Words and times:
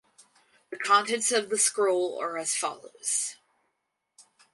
The 0.71 0.79
contents 0.79 1.31
of 1.31 1.49
the 1.49 1.59
scroll 1.59 2.19
are 2.19 2.35
as 2.35 2.55
follows. 2.55 3.35